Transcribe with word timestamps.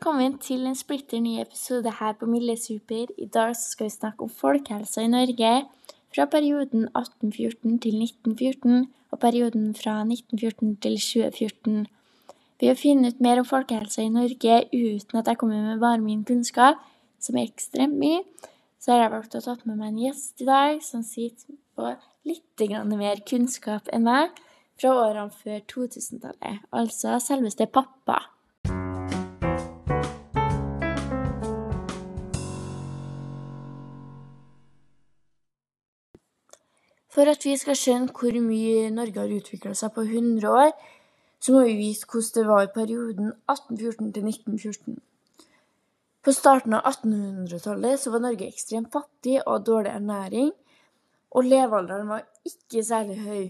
velkommen 0.00 0.38
til 0.40 0.62
en 0.64 0.76
splitter 0.78 1.20
ny 1.20 1.34
episode 1.42 1.90
her 1.98 2.14
på 2.16 2.24
Milde 2.24 2.54
Super. 2.56 3.10
I 3.20 3.26
dag 3.28 3.50
skal 3.56 3.84
vi 3.84 3.90
snakke 3.92 4.24
om 4.24 4.30
folkehelsa 4.32 5.02
i 5.04 5.10
Norge 5.12 5.50
fra 6.14 6.24
perioden 6.24 6.86
1814 6.96 7.74
til 7.84 7.98
1914 8.06 8.86
og 9.10 9.18
perioden 9.20 9.74
fra 9.76 9.98
1914 10.00 10.72
til 10.80 10.96
2014. 10.96 11.84
Ved 12.62 12.72
å 12.72 12.78
finne 12.80 13.12
ut 13.12 13.20
mer 13.20 13.42
om 13.42 13.50
folkehelsa 13.50 14.06
i 14.06 14.14
Norge 14.16 14.56
uten 14.72 15.20
at 15.20 15.28
jeg 15.28 15.42
kommer 15.44 15.68
med 15.68 15.84
bare 15.84 16.00
min 16.00 16.24
kunnskap, 16.24 16.80
som 17.20 17.36
er 17.36 17.52
ekstremt 17.52 18.00
mye, 18.00 18.24
så 18.80 18.94
har 18.94 19.04
jeg 19.04 19.14
valgt 19.18 19.36
å 19.36 19.44
ta 19.50 19.58
med 19.66 19.76
meg 19.84 19.92
en 19.92 20.02
gjest 20.06 20.40
i 20.40 20.48
dag 20.48 20.80
som 20.80 21.04
sitter 21.04 21.60
på 21.76 21.92
litt 22.24 22.68
mer 22.96 23.20
kunnskap 23.28 23.92
enn 23.92 24.08
meg 24.08 24.32
fra 24.80 24.96
årene 24.96 25.28
før 25.44 25.60
2000-tallet, 25.76 26.68
altså 26.72 27.20
selveste 27.20 27.68
pappa. 27.68 28.22
For 37.20 37.28
at 37.28 37.42
vi 37.44 37.52
skal 37.60 37.76
skjønne 37.76 38.14
hvor 38.16 38.36
mye 38.40 38.88
Norge 38.96 39.20
har 39.20 39.32
utvikla 39.36 39.74
seg 39.76 39.90
på 39.92 40.06
100 40.06 40.46
år, 40.48 40.70
så 41.36 41.52
må 41.52 41.66
vi 41.66 41.74
vite 41.76 42.06
hvordan 42.08 42.30
det 42.32 42.44
var 42.48 42.62
i 42.64 42.70
perioden 42.72 43.26
1814 43.44 44.06
til 44.14 44.28
1914. 44.30 44.94
På 46.24 46.32
starten 46.32 46.78
av 46.78 46.88
1800-tallet 46.88 48.06
var 48.14 48.24
Norge 48.24 48.48
ekstremt 48.48 48.88
fattig 48.94 49.34
og 49.42 49.50
hadde 49.52 49.68
dårlig 49.68 49.92
ernæring, 49.92 50.48
og 51.36 51.50
levealderen 51.50 52.08
var 52.08 52.24
ikke 52.48 52.86
særlig 52.88 53.18
høy. 53.20 53.44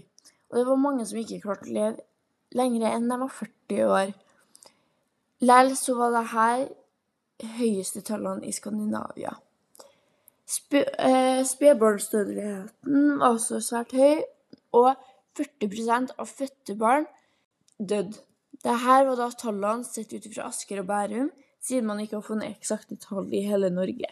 Og 0.51 0.59
det 0.59 0.65
var 0.67 0.83
mange 0.83 1.05
som 1.07 1.21
ikke 1.23 1.39
klarte 1.45 1.71
å 1.71 1.77
leve 1.77 2.03
lenger 2.59 2.89
enn 2.89 3.07
de 3.07 3.19
var 3.23 3.31
40 3.37 3.85
år. 4.01 4.11
Så 5.79 5.95
var 5.95 6.11
det 6.17 6.25
her 6.35 6.67
høyeste 7.61 8.03
tallene 8.03 8.51
i 8.51 8.51
Skandinavia. 8.51 9.31
Eh, 10.71 11.45
spedbarnsdødeligheten 11.45 13.19
var 13.19 13.27
også 13.27 13.59
svært 13.63 13.93
høy, 13.95 14.23
og 14.75 14.95
40% 15.39 16.11
av 16.19 16.27
fødte 16.27 16.75
barn 16.75 17.05
døde. 17.79 18.19
Dette 18.61 18.73
var 19.07 19.15
da 19.17 19.29
tallene 19.31 19.87
sett 19.87 20.11
ut 20.13 20.27
fra 20.33 20.49
Asker 20.49 20.81
og 20.83 20.89
Bærum, 20.89 21.29
siden 21.63 21.87
man 21.87 22.01
ikke 22.03 22.19
har 22.19 22.25
funnet 22.25 22.51
eksakte 22.51 22.97
tall 22.99 23.31
i 23.33 23.45
hele 23.47 23.69
Norge. 23.73 24.11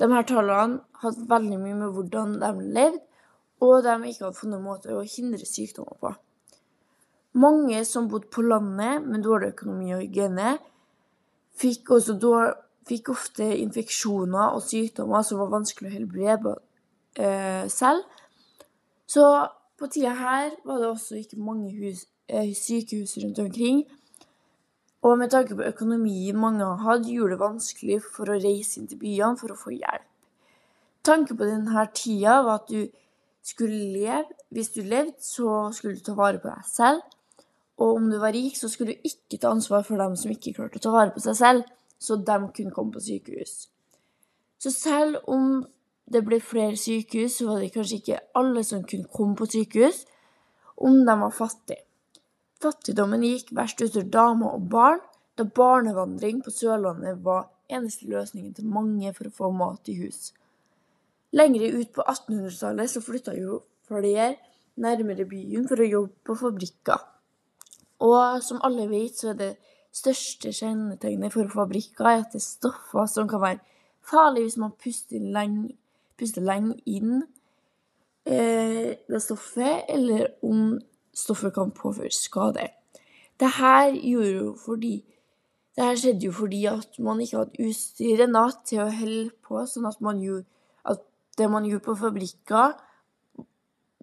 De 0.00 0.08
her 0.10 0.26
tallene 0.26 0.80
hadde 1.04 1.28
veldig 1.30 1.60
mye 1.62 1.78
med 1.78 1.94
hvordan 1.94 2.34
de 2.42 2.52
levde, 2.74 3.00
og 3.62 3.84
de 3.86 3.94
ikke 4.10 4.26
hadde 4.26 4.40
funnet 4.40 4.64
måte 4.64 4.90
å 4.90 5.06
hindre 5.06 5.46
sykdommer 5.46 5.98
på. 6.02 6.12
Mange 7.38 7.84
som 7.88 8.10
bodde 8.10 8.28
på 8.34 8.42
landet 8.42 9.06
med 9.06 9.22
dårlig 9.24 9.54
økonomi 9.54 9.94
og 9.94 10.02
hygiene, 10.02 10.56
fikk 11.54 11.94
også 11.94 12.18
dårlig 12.18 12.56
fikk 12.88 13.12
ofte 13.14 13.46
infeksjoner 13.62 14.56
og 14.56 14.64
sykdommer 14.66 15.24
som 15.26 15.40
var 15.42 15.52
vanskelig 15.52 15.90
å 15.90 15.94
helbrede 15.94 16.54
eh, 17.16 17.66
selv. 17.70 18.04
Så 19.06 19.24
på 19.78 19.88
tida 19.92 20.14
her 20.18 20.52
var 20.66 20.80
det 20.80 20.88
også 20.90 21.18
ikke 21.20 21.40
mange 21.42 21.72
hus, 21.76 22.06
eh, 22.28 22.52
sykehus 22.56 23.18
rundt 23.22 23.38
omkring. 23.42 23.84
Og 25.02 25.18
med 25.18 25.32
tanke 25.34 25.56
på 25.58 25.66
økonomien 25.66 26.38
mange 26.38 26.66
hadde, 26.84 27.10
gjorde 27.10 27.36
det 27.36 27.42
vanskelig 27.42 28.00
for 28.06 28.30
å 28.30 28.38
reise 28.38 28.78
inn 28.78 28.90
til 28.90 29.00
byene 29.00 29.38
for 29.38 29.52
å 29.52 29.58
få 29.58 29.74
hjelp. 29.74 30.08
Tanken 31.02 31.38
på 31.38 31.48
denne 31.48 31.86
tida 31.98 32.38
var 32.46 32.60
at 32.60 32.68
du 32.70 32.86
skulle 33.42 33.90
leve. 33.90 34.28
Hvis 34.54 34.70
du 34.70 34.84
levde, 34.86 35.18
så 35.18 35.72
skulle 35.74 35.98
du 35.98 36.04
ta 36.06 36.14
vare 36.14 36.38
på 36.38 36.46
deg 36.46 36.68
selv. 36.70 37.02
Og 37.82 37.96
om 37.96 38.10
du 38.10 38.20
var 38.22 38.30
rik, 38.36 38.54
så 38.54 38.70
skulle 38.70 38.94
du 38.94 39.08
ikke 39.08 39.40
ta 39.42 39.50
ansvar 39.50 39.82
for 39.82 39.98
dem 39.98 40.14
som 40.14 40.30
ikke 40.30 40.54
klarte 40.54 40.78
å 40.78 40.84
ta 40.84 40.92
vare 40.94 41.10
på 41.10 41.24
seg 41.24 41.38
selv 41.40 41.66
så 42.02 42.18
de 42.18 42.38
kunne 42.56 42.74
komme 42.74 42.92
på 42.94 43.02
sykehus. 43.02 43.68
Så 44.58 44.70
selv 44.74 45.22
om 45.30 45.62
det 46.12 46.24
ble 46.26 46.40
flere 46.42 46.76
sykehus, 46.76 47.38
så 47.38 47.46
var 47.48 47.62
det 47.62 47.72
kanskje 47.74 48.00
ikke 48.00 48.20
alle 48.38 48.64
som 48.66 48.84
kunne 48.86 49.10
komme 49.10 49.38
på 49.38 49.48
sykehus 49.50 50.04
om 50.82 51.04
de 51.06 51.16
var 51.20 51.34
fattige. 51.34 51.84
Fattigdommen 52.62 53.24
gikk 53.26 53.50
verst 53.56 53.80
utover 53.82 54.10
damer 54.10 54.54
og 54.54 54.68
barn, 54.70 55.00
da 55.38 55.46
barnevandring 55.48 56.42
på 56.44 56.52
Sørlandet 56.54 57.22
var 57.24 57.48
eneste 57.72 58.06
løsningen 58.10 58.52
til 58.54 58.68
mange 58.68 59.10
for 59.16 59.28
å 59.28 59.36
få 59.38 59.50
mat 59.56 59.88
i 59.90 59.96
hus. 60.02 60.30
Lengre 61.32 61.70
ut 61.72 61.94
på 61.96 62.04
1800-tallet 62.04 62.92
så 62.92 63.00
flytta 63.02 63.34
jo 63.38 63.62
flere 63.88 64.34
nærmere 64.82 65.24
byen 65.28 65.66
for 65.68 65.80
å 65.80 65.88
jobbe 65.88 66.26
på 66.28 66.36
fabrikker. 66.38 67.00
Og 68.04 68.42
som 68.44 68.60
alle 68.66 68.88
vet, 68.90 69.16
så 69.16 69.32
er 69.32 69.38
det 69.38 69.50
største 69.92 70.52
kjennetegnet 70.56 71.34
for 71.34 71.50
fabrikker 71.52 72.08
er 72.08 72.22
at 72.22 72.32
det 72.32 72.40
er 72.40 72.46
stoffer 72.46 73.06
som 73.10 73.28
kan 73.28 73.42
være 73.42 73.60
farlige 74.02 74.48
hvis 74.48 74.58
man 74.60 74.74
puster 74.82 75.20
lenge, 75.20 75.76
puster 76.18 76.44
lenge 76.44 76.78
inn 76.86 77.22
eh, 78.26 78.96
det 79.08 79.22
stoffet, 79.22 79.84
eller 79.88 80.26
om 80.42 80.80
stoffet 81.14 81.54
kan 81.54 81.70
påføre 81.70 82.10
skade. 82.10 82.68
Det 83.40 83.50
her 83.58 83.92
gjorde 83.92 84.32
jo 84.32 84.56
fordi 84.64 84.94
det 85.76 85.84
her 85.84 85.96
skjedde 85.96 86.26
jo 86.26 86.32
fordi 86.36 86.64
at 86.68 86.98
man 87.00 87.20
ikke 87.20 87.38
hadde 87.38 87.68
utstyr 87.68 88.26
ennå 88.26 88.44
til 88.68 88.82
å 88.84 88.90
helle 88.92 89.30
på, 89.44 89.62
sånn 89.66 89.88
at 89.88 90.00
gjorde 90.00 90.44
at 90.84 91.00
det 91.38 91.48
man 91.50 91.64
gjorde 91.64 91.84
på 91.86 91.96
fabrikker, 91.96 92.74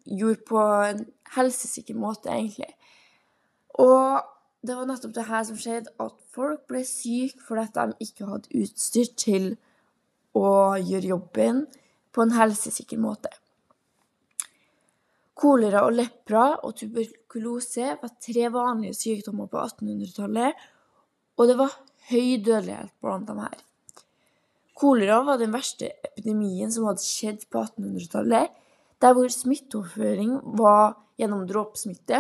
gjorde 0.05 0.45
på 0.49 0.63
en 0.89 1.05
helsesikker 1.35 1.95
måte, 1.95 2.33
egentlig. 2.33 2.73
Og 3.77 4.17
det 4.65 4.75
var 4.75 4.87
nettopp 4.89 5.13
det 5.15 5.27
her 5.29 5.43
som 5.47 5.59
skjedde, 5.59 5.93
at 6.03 6.15
folk 6.35 6.65
ble 6.67 6.81
syke 6.87 7.39
fordi 7.47 7.67
de 7.75 8.07
ikke 8.07 8.27
hadde 8.27 8.59
utstyr 8.59 9.11
til 9.15 9.45
å 10.35 10.49
gjøre 10.77 11.13
jobben 11.13 11.61
på 12.13 12.25
en 12.25 12.35
helsesikker 12.35 12.99
måte. 12.99 13.31
Kolera 15.39 15.85
og 15.87 15.95
lepra 15.95 16.59
og 16.67 16.75
tuberkulose 16.81 17.93
var 18.01 18.11
tre 18.19 18.49
vanlige 18.51 18.97
sykdommer 18.97 19.47
på 19.47 19.61
1800-tallet, 19.61 20.65
og 21.39 21.47
det 21.47 21.55
var 21.55 21.77
høy 22.09 22.41
dødelighet 22.43 22.91
blant 22.99 23.29
dem 23.29 23.39
her. 23.39 23.55
Kolera 24.79 25.21
var 25.27 25.39
den 25.39 25.55
verste 25.55 25.93
epidemien 26.03 26.71
som 26.71 26.89
hadde 26.89 27.03
skjedd 27.03 27.45
på 27.51 27.63
1800-tallet, 27.63 28.51
der 28.99 29.15
hvor 29.15 29.31
smitteoverføring 29.31 30.35
var 30.59 30.97
gjennom 31.19 31.45
dråpesmitte 31.47 32.19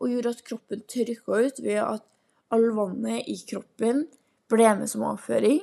og 0.00 0.08
gjorde 0.08 0.32
at 0.34 0.44
kroppen 0.46 0.84
tørka 0.88 1.42
ut 1.46 1.60
ved 1.62 1.80
at 1.84 2.06
all 2.50 2.70
vannet 2.74 3.28
i 3.30 3.36
kroppen 3.46 4.06
ble 4.50 4.70
med 4.78 4.90
som 4.90 5.04
avføring. 5.06 5.60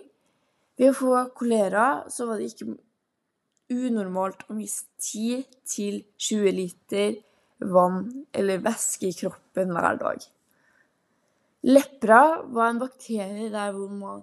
Ved 0.78 0.94
å 0.94 0.98
få 0.98 1.14
kolera 1.38 1.88
så 2.14 2.30
var 2.30 2.40
det 2.40 2.52
ikke 2.52 2.78
unormalt 3.74 4.46
å 4.48 4.56
miste 4.56 4.88
10-20 5.02 6.54
liter 6.56 7.18
vann 7.60 8.28
eller 8.38 8.62
væske 8.64 9.10
i 9.10 9.18
kroppen 9.18 9.74
hver 9.74 9.98
dag. 10.00 10.22
Lepra 11.68 12.22
var 12.54 12.70
en 12.70 12.80
bakterie 12.80 13.50
der 13.52 13.74
hvor 13.76 13.92
man 13.92 14.22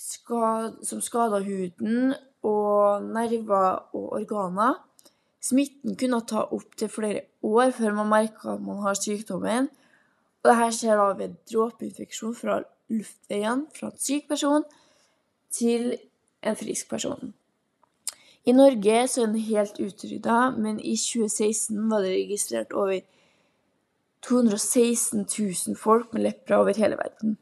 skad, 0.00 0.80
som 0.82 1.02
skada 1.04 1.42
huden 1.44 2.14
og 2.46 3.04
nerver 3.04 3.94
og 3.94 4.16
organer. 4.20 4.80
Smitten 5.46 5.94
kunne 5.98 6.22
ta 6.26 6.42
opptil 6.50 6.90
flere 6.90 7.26
år 7.46 7.70
før 7.76 7.94
man 8.00 8.10
merker 8.10 8.56
at 8.56 8.62
man 8.64 8.82
har 8.82 8.98
sykdommen. 8.98 9.68
Og 10.42 10.50
dette 10.50 10.70
skjer 10.78 10.98
da 10.98 11.06
ved 11.18 11.36
dråpeinfeksjon 11.50 12.34
fra 12.38 12.60
luftveien 12.90 13.66
fra 13.74 13.90
en 13.90 14.00
syk 14.00 14.28
person 14.30 14.66
til 15.54 15.92
en 16.42 16.58
frisk 16.58 16.90
person. 16.90 17.34
I 18.46 18.54
Norge 18.54 18.98
så 19.10 19.22
er 19.22 19.30
den 19.32 19.42
helt 19.42 19.80
utrydda, 19.82 20.52
men 20.54 20.78
i 20.78 20.94
2016 20.96 21.90
var 21.90 22.04
det 22.04 22.12
registrert 22.14 22.72
over 22.72 23.00
216 24.26 25.26
000 25.26 25.78
folk 25.78 26.12
med 26.14 26.22
lepra 26.28 26.60
over 26.62 26.78
hele 26.78 26.98
verden. 26.98 27.38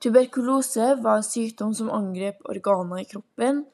Tuberkulose 0.00 0.94
var 1.04 1.20
en 1.20 1.26
sykdom 1.26 1.74
som 1.76 1.92
angrep 1.92 2.40
organer 2.48 3.02
i 3.02 3.08
kroppen, 3.08 3.66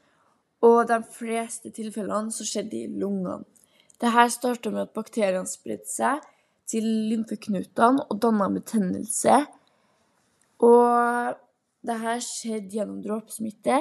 og 0.67 0.87
de 0.91 0.99
fleste 1.15 1.71
tilfellene 1.75 2.35
så 2.35 2.47
skjedde 2.47 2.79
i 2.81 2.89
lungene. 2.91 3.45
Dette 4.03 4.27
starta 4.35 4.73
med 4.73 4.89
at 4.89 4.97
bakteriene 4.97 5.49
spredte 5.49 5.89
seg 5.89 6.25
til 6.69 6.87
lymfeknutene 7.11 8.09
og 8.11 8.19
danna 8.21 8.49
betennelse. 8.53 9.39
Og 10.67 11.37
dette 11.87 12.17
skjedde 12.25 12.81
gjennom 12.81 12.99
dråpesmitte 13.05 13.79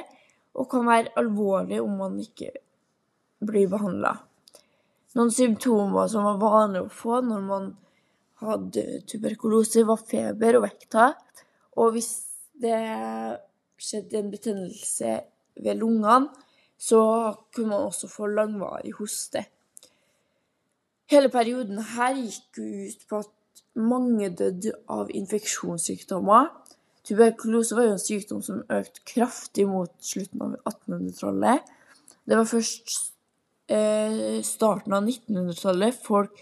og 0.56 0.70
kan 0.72 0.86
være 0.88 1.16
alvorlig 1.20 1.82
om 1.84 1.98
man 2.00 2.20
ikke 2.22 2.54
blir 3.46 3.68
behandla. 3.72 4.14
Noen 5.16 5.32
symptomer 5.32 6.08
som 6.12 6.28
var 6.28 6.40
vanlige 6.40 6.86
å 6.86 6.94
få 6.94 7.20
når 7.24 7.44
man 7.44 7.68
hadde 8.44 9.02
tuberkulose, 9.08 9.86
var 9.88 10.02
feber 10.04 10.60
og 10.60 10.66
vekttap. 10.68 11.22
Og 11.80 11.96
hvis 11.96 12.12
det 12.62 12.80
skjedde 13.82 14.20
en 14.20 14.32
betennelse 14.32 15.20
ved 15.64 15.80
lungene, 15.80 16.32
så 16.78 17.02
kunne 17.56 17.72
man 17.72 17.88
også 17.90 18.10
få 18.12 18.28
langvarig 18.28 18.94
hoste. 19.00 19.46
Hele 21.12 21.30
perioden 21.30 21.80
her 21.96 22.18
gikk 22.18 22.60
ut 22.60 23.08
på 23.10 23.22
at 23.22 23.64
mange 23.76 24.30
døde 24.34 24.74
av 24.90 25.12
infeksjonssykdommer. 25.14 26.50
Tuberkulose 27.06 27.78
var 27.78 27.86
jo 27.86 27.96
en 27.96 28.02
sykdom 28.02 28.42
som 28.42 28.64
økte 28.74 29.04
kraftig 29.06 29.68
mot 29.70 29.92
slutten 30.02 30.42
av 30.42 30.56
1800-tallet. 30.64 31.74
Det 32.26 32.40
var 32.40 32.50
først 32.50 32.96
eh, 33.70 34.42
starten 34.42 34.96
av 34.98 35.06
1900-tallet 35.06 36.00
folk 36.06 36.34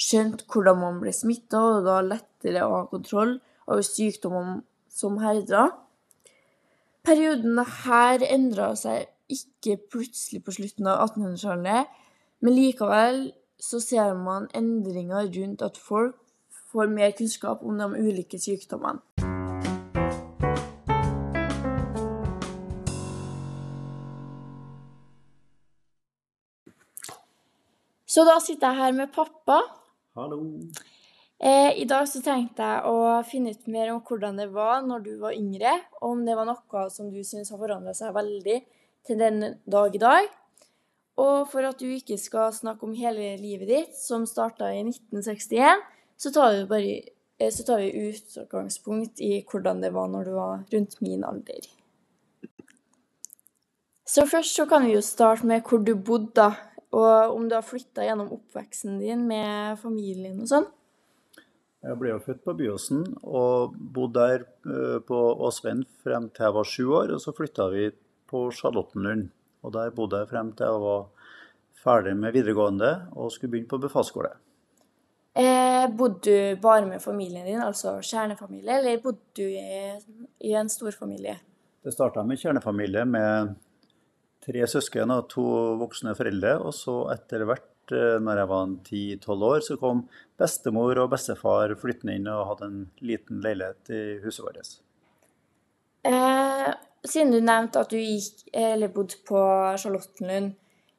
skjønte 0.00 0.44
hvordan 0.50 0.80
man 0.80 0.98
ble 1.00 1.12
smitta, 1.16 1.60
og 1.60 1.86
da 1.88 2.00
lettere 2.04 2.66
å 2.66 2.74
ha 2.74 2.82
kontroll 2.90 3.38
over 3.66 3.84
sykdommer 3.86 4.60
som 4.92 5.16
herda. 5.22 5.70
Perioden 7.06 7.56
her 7.84 8.24
endra 8.28 8.74
seg 8.76 9.08
ikke 9.30 9.78
plutselig 9.92 10.42
på 10.44 10.54
slutten 10.56 10.88
av 10.90 11.04
1800-tallet, 11.08 11.90
men 12.40 12.56
likevel 12.56 13.28
så 13.60 13.80
ser 13.82 14.14
man 14.16 14.48
endringer 14.56 15.28
rundt 15.36 15.62
at 15.62 15.78
folk 15.78 16.16
får 16.72 16.88
mer 16.92 17.12
kunnskap 17.18 17.64
om 17.66 17.78
de 17.78 17.90
ulike 17.98 18.38
sykdommene. 18.40 19.02
Så 28.10 28.24
da 28.26 28.40
sitter 28.42 28.72
jeg 28.72 28.82
her 28.82 28.94
med 28.96 29.12
pappa. 29.14 29.60
Hallo. 30.18 30.40
Eh, 31.38 31.76
I 31.78 31.84
dag 31.88 32.08
så 32.10 32.18
tenkte 32.24 32.66
jeg 32.66 32.90
å 32.90 33.20
finne 33.24 33.52
ut 33.54 33.68
mer 33.70 33.92
om 33.92 34.00
hvordan 34.04 34.40
det 34.40 34.48
var 34.52 34.82
når 34.82 35.04
du 35.04 35.12
var 35.22 35.36
yngre, 35.36 35.76
og 36.02 36.16
om 36.16 36.24
det 36.26 36.34
var 36.36 36.48
noe 36.48 36.82
som 36.90 37.12
du 37.12 37.22
syns 37.24 37.52
har 37.54 37.60
forandra 37.60 37.94
seg 37.96 38.12
veldig 38.16 38.58
til 39.06 39.18
den 39.20 39.42
dag 39.70 39.94
i 39.94 40.02
dag. 40.02 40.28
Og 41.20 41.48
for 41.50 41.66
at 41.68 41.80
du 41.80 41.88
ikke 41.90 42.18
skal 42.20 42.52
snakke 42.54 42.86
om 42.86 42.94
hele 42.96 43.34
livet 43.40 43.68
ditt, 43.68 43.96
som 43.98 44.26
starta 44.28 44.70
i 44.72 44.84
1961, 44.86 45.82
så 46.20 46.32
tar, 46.32 46.54
vi 46.56 46.64
bare, 46.70 46.94
eh, 47.40 47.52
så 47.52 47.66
tar 47.66 47.82
vi 47.82 48.08
utgangspunkt 48.10 49.20
i 49.20 49.42
hvordan 49.44 49.82
det 49.84 49.92
var 49.96 50.08
når 50.08 50.24
du 50.28 50.32
var 50.36 50.64
rundt 50.72 50.96
min 51.04 51.24
alder. 51.24 51.68
Så 54.10 54.26
først 54.26 54.56
så 54.56 54.66
kan 54.66 54.86
vi 54.86 54.96
jo 54.96 55.04
starte 55.04 55.46
med 55.46 55.62
hvor 55.62 55.84
du 55.84 55.94
bodde, 55.94 56.32
da. 56.34 56.50
Og 56.90 57.36
om 57.36 57.46
du 57.46 57.54
har 57.54 57.62
flytta 57.62 58.02
gjennom 58.02 58.32
oppveksten 58.34 58.96
din 58.98 59.22
med 59.28 59.78
familien 59.78 60.40
og 60.42 60.48
sånn. 60.50 60.66
Jeg 61.80 61.96
ble 61.96 62.10
jo 62.10 62.22
født 62.24 62.40
på 62.44 62.54
Byåsen 62.58 63.04
og 63.22 63.76
bodde 63.94 64.24
der 64.24 64.42
eh, 64.68 64.96
på 65.06 65.20
Åsveien 65.46 65.84
frem 66.02 66.26
til 66.34 66.48
jeg 66.48 66.56
var 66.56 66.68
sju 66.68 66.88
år. 66.98 67.14
Og 67.14 67.22
så 67.22 67.32
flytta 67.36 67.68
vi 67.72 67.86
på 68.30 68.46
Charlottenlund. 68.54 69.28
Og 69.66 69.74
der 69.74 69.92
bodde 69.94 70.22
jeg 70.22 70.30
frem 70.30 70.54
til 70.56 70.70
jeg 70.70 70.84
var 70.84 71.08
ferdig 71.80 72.14
med 72.16 72.34
videregående 72.36 72.92
og 73.16 73.32
skulle 73.32 73.54
begynne 73.54 73.70
på 73.70 73.80
befalsskole. 73.82 74.32
Eh, 75.40 75.86
bodde 75.96 76.20
du 76.24 76.60
bare 76.60 76.86
med 76.88 77.02
familien 77.02 77.46
din, 77.46 77.62
altså 77.62 77.98
kjernefamilie, 78.02 78.80
eller 78.80 79.02
bodde 79.02 79.22
du 79.38 79.44
i, 79.46 79.94
i 80.50 80.54
en 80.58 80.68
storfamilie? 80.68 81.36
Det 81.80 81.94
starta 81.94 82.24
med 82.26 82.40
kjernefamilie 82.40 83.06
med 83.08 83.54
tre 84.44 84.66
søsken 84.68 85.12
og 85.14 85.28
to 85.32 85.44
voksne 85.80 86.16
foreldre. 86.18 86.56
Og 86.64 86.74
så 86.76 86.96
etter 87.14 87.46
hvert, 87.48 87.94
eh, 87.94 88.18
når 88.20 88.42
jeg 88.42 88.50
var 88.52 88.74
10-12 88.90 89.48
år, 89.52 89.64
så 89.64 89.78
kom 89.80 90.04
bestemor 90.40 91.04
og 91.04 91.10
bestefar 91.14 91.76
flyttende 91.80 92.18
inn 92.18 92.28
og 92.32 92.46
hadde 92.52 92.70
en 92.70 92.84
liten 93.04 93.42
leilighet 93.44 93.94
i 93.94 94.04
huset 94.24 94.44
vårt. 94.44 94.76
Eh, 96.10 96.72
siden 97.06 97.32
du 97.32 97.40
nevnte 97.40 97.80
at 97.80 97.92
du 97.92 97.98
gikk, 97.98 98.42
eller 98.52 98.92
bodde 98.92 99.20
på 99.26 99.40
Charlottenlund, 99.80 100.52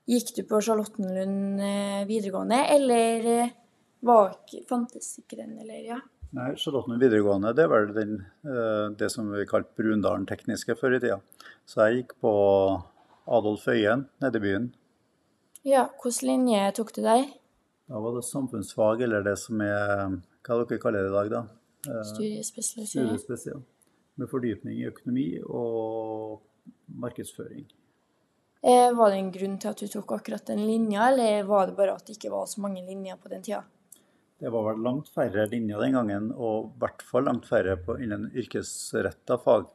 gikk 0.09 0.33
du 0.38 0.42
på 0.50 0.62
Charlottenlund 0.65 1.62
eh, 1.65 2.01
videregående, 2.09 2.62
eller 2.75 3.27
eh, 3.36 3.53
var 4.06 4.33
ikke, 4.39 4.63
fantes 4.69 5.13
ikke 5.21 5.39
den, 5.44 5.57
eller 5.62 5.83
ja? 5.86 6.00
Nei, 6.31 6.53
Charlottenlund 6.57 7.03
videregående 7.03 7.51
det 7.57 7.68
var 7.69 7.89
den, 7.95 8.15
eh, 8.48 8.88
det 8.98 9.12
som 9.13 9.30
vi 9.33 9.45
kalte 9.50 9.75
Brundalen 9.77 10.25
tekniske 10.30 10.77
før 10.80 10.98
i 10.98 11.01
tida. 11.03 11.19
Så 11.69 11.86
jeg 11.86 12.01
gikk 12.01 12.15
på 12.24 12.33
Adolf 13.31 13.68
Øyen 13.69 14.07
nede 14.24 14.42
i 14.42 14.45
byen. 14.45 14.71
Ja, 15.68 15.86
hvilken 16.01 16.31
linje 16.31 16.71
tok 16.80 16.95
du 16.95 17.04
der? 17.06 17.27
Da 17.92 18.00
var 18.01 18.15
det 18.15 18.24
samfunnsfag, 18.25 19.04
eller 19.06 19.25
det 19.25 19.38
som 19.38 19.62
er 19.62 20.21
Hva 20.42 20.56
dere 20.57 20.80
kaller 20.81 21.06
det 21.06 21.12
i 21.12 21.13
dag, 21.13 21.27
da? 21.30 21.42
Studiespesialisering. 22.07 23.12
Studiespesialisering. 23.12 23.68
Med 24.21 24.29
fordypning 24.29 24.77
i 24.77 24.88
økonomi 24.89 25.27
og 25.41 26.41
markedsføring. 27.01 27.65
Eh, 28.62 28.94
var 28.94 29.09
det 29.09 29.18
en 29.18 29.31
grunn 29.33 29.57
til 29.57 29.71
at 29.71 29.79
du 29.81 29.88
tok 29.89 30.12
akkurat 30.19 30.45
den 30.51 30.62
linja, 30.68 31.07
eller 31.09 31.47
var 31.50 31.71
det 31.71 31.77
bare 31.79 31.95
at 31.97 32.06
det 32.06 32.19
ikke 32.19 32.33
var 32.33 32.45
så 32.45 32.62
mange 32.62 32.83
linjer 32.85 33.18
på 33.18 33.31
den 33.31 33.41
tida? 33.41 33.63
Det 34.41 34.50
var 34.53 34.68
vel 34.68 34.83
langt 34.85 35.09
færre 35.13 35.47
linjer 35.50 35.81
den 35.81 35.97
gangen, 35.97 36.27
og 36.33 36.68
i 36.68 36.81
hvert 36.83 37.01
fall 37.06 37.25
langt 37.25 37.47
færre 37.50 37.75
på 37.81 37.97
innen 38.01 38.27
yrkesretta 38.38 39.39
fag. 39.41 39.68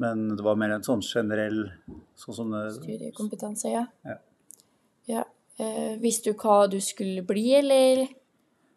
Men 0.00 0.26
det 0.36 0.44
var 0.44 0.56
mer 0.60 0.74
en 0.74 0.84
sånn 0.84 1.04
generell 1.04 1.60
sånn 2.20 2.38
sånne, 2.38 2.64
Studiekompetanse, 2.78 3.72
ja. 3.72 3.86
Ja. 4.08 4.16
ja. 5.08 5.26
Eh, 5.60 5.98
visste 6.00 6.32
du 6.32 6.40
hva 6.40 6.66
du 6.72 6.78
skulle 6.84 7.24
bli, 7.28 7.46
eller 7.60 8.06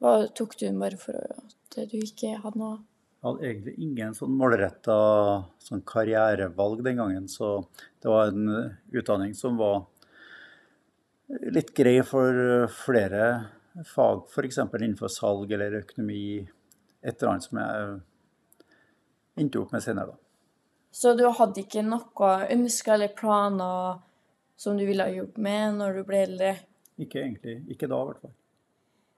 hva, 0.04 0.18
tok 0.36 0.57
du 0.60 0.68
bare 0.80 1.00
for 1.00 1.16
at 1.16 1.80
du 1.92 1.98
ikke 2.01 2.36
hadde 2.44 2.60
noe 2.60 2.77
hadde 3.25 3.45
egentlig 3.48 3.75
ingen 3.81 4.16
sånn 4.18 4.33
målretta 4.38 4.95
sånn 5.66 5.83
karrierevalg 5.88 6.83
den 6.86 7.01
gangen, 7.01 7.27
så 7.31 7.57
det 8.01 8.12
var 8.12 8.31
en 8.31 8.75
utdanning 8.94 9.33
som 9.38 9.57
var 9.60 9.86
litt 11.51 11.74
grei 11.77 12.00
for 12.06 12.68
flere 12.69 13.30
fag, 13.83 14.27
f.eks. 14.30 14.57
innenfor 14.57 15.12
salg 15.12 15.51
eller 15.51 15.81
økonomi. 15.81 16.45
Et 17.01 17.16
eller 17.16 17.31
annet 17.31 17.48
som 17.48 17.60
jeg 17.60 17.98
endte 19.42 19.62
opp 19.62 19.74
med 19.75 19.83
senere, 19.83 20.13
da. 20.13 20.22
Så 20.95 21.12
du 21.18 21.25
hadde 21.27 21.66
ikke 21.66 21.83
noe 21.83 22.30
ønsker 22.54 22.94
eller 22.95 23.12
planer 23.18 23.98
som 24.56 24.77
du 24.80 24.86
ville 24.88 25.10
jobbe 25.12 25.42
med 25.44 25.81
når 25.81 25.98
du 25.98 26.06
ble 26.07 26.22
eldre? 26.24 26.54
Ikke 27.01 27.19
egentlig. 27.25 27.57
Ikke 27.74 27.89
da, 27.92 28.00
i 28.00 28.10
hvert 28.10 28.22
fall. 28.24 28.36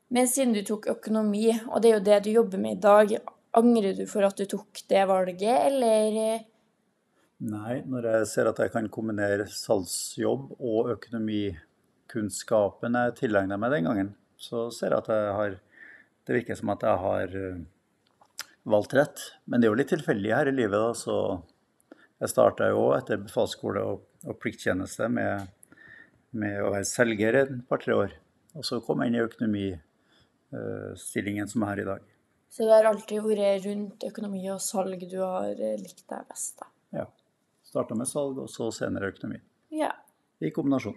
Men 0.10 0.30
siden 0.32 0.56
du 0.56 0.64
tok 0.66 0.88
økonomi, 0.90 1.52
og 1.68 1.84
det 1.84 1.92
er 1.92 1.98
jo 2.00 2.06
det 2.08 2.20
du 2.26 2.32
jobber 2.32 2.64
med 2.64 2.80
i 2.80 2.82
dag, 2.82 3.14
angrer 3.58 3.98
du 3.98 4.06
for 4.10 4.26
at 4.28 4.38
du 4.40 4.46
tok 4.50 4.84
det 4.90 5.04
valget, 5.10 5.58
eller 5.72 6.46
Nei, 7.38 7.84
når 7.86 8.02
jeg 8.10 8.28
ser 8.32 8.48
at 8.50 8.58
jeg 8.64 8.72
kan 8.74 8.88
kombinere 8.90 9.44
salgsjobb 9.52 10.56
og 10.58 10.88
økonomikunnskapen 10.96 12.96
jeg 12.98 13.14
tilegna 13.20 13.60
meg 13.62 13.76
den 13.76 13.86
gangen, 13.86 14.10
så 14.42 14.72
ser 14.74 14.90
jeg 14.96 15.04
at 15.04 15.10
jeg 15.14 15.36
har 15.38 15.52
Det 16.28 16.36
virker 16.36 16.58
som 16.60 16.70
at 16.74 16.84
jeg 16.84 16.98
har 17.00 17.36
eh, 17.40 17.64
valgt 18.68 18.92
rett. 18.98 19.22
Men 19.48 19.62
det 19.62 19.68
er 19.68 19.72
jo 19.72 19.80
litt 19.80 19.94
tilfeldig 19.94 20.32
her 20.36 20.48
i 20.50 20.52
livet, 20.52 20.76
da, 20.76 20.92
så 20.92 21.40
jeg 22.20 22.30
starta 22.34 22.68
jo 22.68 22.92
etter 22.98 23.18
befalsskole 23.22 23.80
og, 23.80 24.04
og 24.28 24.36
plikttjeneste 24.42 25.08
med, 25.08 25.48
med 26.36 26.60
å 26.66 26.74
være 26.74 26.84
selger 26.90 27.34
et 27.46 27.54
par-tre 27.70 27.94
år. 27.96 28.12
Og 28.60 28.64
så 28.68 28.84
kom 28.84 29.00
jeg 29.00 29.08
inn 29.08 29.16
i 29.22 29.24
økonomistillingen 29.24 31.48
som 31.48 31.64
jeg 31.64 31.72
har 31.72 31.80
i 31.86 31.92
dag. 31.94 32.04
Så 32.50 32.66
det 32.66 32.74
har 32.74 32.88
alltid 32.90 33.22
vært 33.26 33.68
rundt 33.68 34.08
økonomi 34.08 34.46
og 34.54 34.62
salg 34.64 35.04
du 35.10 35.20
har 35.20 35.52
eh, 35.52 35.78
likt 35.82 36.06
deg 36.10 36.26
best, 36.30 36.58
da? 36.62 36.72
Ja. 37.02 37.06
Starta 37.68 37.98
med 38.00 38.08
salg, 38.08 38.40
og 38.40 38.50
så 38.50 38.70
senere 38.72 39.12
økonomi. 39.12 39.42
Ja. 39.76 39.92
I 40.40 40.52
kombinasjon. 40.56 40.96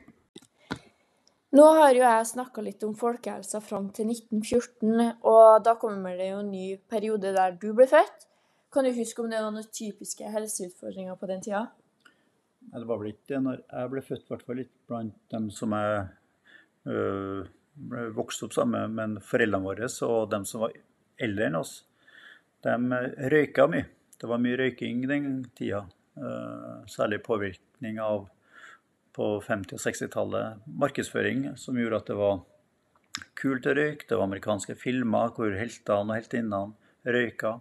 Nå 1.50 1.64
har 1.80 1.90
jo 1.96 2.02
jeg 2.04 2.26
snakka 2.30 2.62
litt 2.62 2.84
om 2.86 2.92
folkehelsa 2.94 3.58
fram 3.64 3.88
til 3.94 4.12
1914, 4.12 5.16
og 5.26 5.64
da 5.66 5.74
kommer 5.80 6.14
det 6.14 6.28
jo 6.30 6.42
en 6.44 6.52
ny 6.52 6.66
periode 6.90 7.32
der 7.34 7.56
du 7.58 7.72
ble 7.74 7.88
født. 7.90 8.28
Kan 8.70 8.86
du 8.86 8.94
huske 8.94 9.24
om 9.24 9.30
det 9.32 9.40
var 9.42 9.50
noen 9.50 9.66
typiske 9.74 10.30
helseutfordringer 10.30 11.18
på 11.18 11.26
den 11.26 11.42
tida? 11.42 11.64
Nei, 12.70 12.78
det 12.78 12.86
var 12.86 13.00
vel 13.00 13.10
ikke 13.10 13.32
det 13.32 13.40
når 13.42 13.64
jeg 13.64 13.90
ble 13.90 14.04
født, 14.06 14.22
i 14.22 14.30
hvert 14.30 14.46
fall 14.46 14.62
ikke 14.62 14.92
blant 14.92 15.16
dem 15.34 15.48
som 15.56 15.74
jeg 15.74 16.04
øh, 16.86 17.50
ble 17.90 18.04
vokst 18.14 18.46
opp 18.46 18.54
sammen 18.54 18.78
med, 18.84 18.94
men 19.00 19.26
foreldrene 19.26 19.66
våre 19.66 19.90
og 20.06 20.30
dem 20.30 20.46
som 20.46 20.62
var 20.62 20.78
eldre 21.20 21.48
enn 21.50 21.58
oss, 21.60 21.84
de 22.64 22.76
røyka 23.32 23.66
mye. 23.70 23.86
Det 24.20 24.28
var 24.28 24.42
mye 24.42 24.58
røyking 24.60 25.06
den 25.08 25.30
tida. 25.56 25.86
øh, 26.20 26.84
særlig 26.90 27.22
påvirkning 27.22 27.98
av 28.02 28.28
på 29.16 29.40
50- 29.40 29.72
og 29.72 29.80
60-tallet 29.80 30.66
markedsføring 30.66 31.56
som 31.56 31.78
gjorde 31.78 31.96
at 32.02 32.10
det 32.10 32.16
var 32.18 32.40
kult 33.38 33.66
å 33.66 33.74
røyke. 33.74 34.06
Det 34.08 34.18
var 34.18 34.26
amerikanske 34.26 34.76
filmer 34.76 35.32
hvor 35.36 35.54
heltene 35.56 36.12
og 36.12 36.18
heltinnene 36.18 36.74
røyka. 37.06 37.60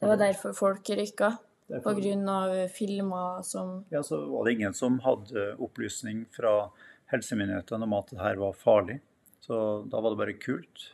Det 0.00 0.10
var 0.10 0.20
derfor 0.20 0.52
folk 0.56 0.84
røyka? 0.84 1.38
På 1.66 1.90
Derfor- 1.94 2.28
av 2.30 2.68
filmer 2.68 3.42
som 3.42 3.84
Ja, 3.90 4.00
så 4.02 4.20
var 4.30 4.44
det 4.44 4.52
ingen 4.54 4.74
som 4.74 5.00
hadde 5.00 5.56
opplysning 5.58 6.26
fra 6.30 6.70
helsemyndighetene 7.10 7.82
om 7.82 7.94
at 7.94 8.10
det 8.10 8.20
her 8.20 8.36
var 8.36 8.52
farlig. 8.52 9.00
Så 9.40 9.88
da 9.88 10.00
var 10.00 10.10
det 10.10 10.18
bare 10.18 10.38
kult. 10.38 10.92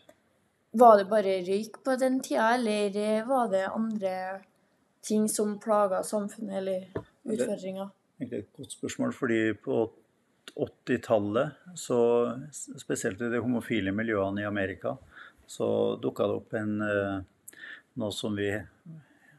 Var 0.72 0.98
det 0.98 1.08
bare 1.10 1.38
røyk 1.44 1.80
på 1.84 1.96
den 2.00 2.20
tida, 2.24 2.54
eller 2.56 3.26
var 3.28 3.50
det 3.52 3.66
andre 3.68 4.14
ting 5.04 5.28
som 5.28 5.58
plaga 5.60 6.02
samfunnet, 6.06 6.54
eller 6.62 6.86
utfordringer? 7.28 7.90
Det 8.22 8.30
er 8.30 8.44
et 8.44 8.56
godt 8.56 8.72
spørsmål, 8.72 9.12
fordi 9.16 9.40
på 9.64 9.82
80-tallet, 10.56 11.58
spesielt 12.80 13.20
i 13.20 13.30
de 13.32 13.42
homofile 13.42 13.92
miljøene 13.92 14.44
i 14.44 14.48
Amerika, 14.48 14.96
så 15.46 15.68
dukka 16.00 16.28
det 16.28 16.38
opp 16.40 16.56
en, 16.56 16.74
eh, 16.86 17.58
noe 18.00 18.14
som 18.16 18.36
vi 18.38 18.54